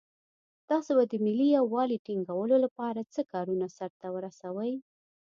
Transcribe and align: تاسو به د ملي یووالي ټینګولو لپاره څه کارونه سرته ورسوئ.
تاسو 0.69 0.91
به 0.97 1.03
د 1.11 1.13
ملي 1.25 1.47
یووالي 1.57 1.97
ټینګولو 2.05 2.55
لپاره 2.65 3.01
څه 3.13 3.21
کارونه 3.31 3.65
سرته 3.77 4.07
ورسوئ. 4.15 4.73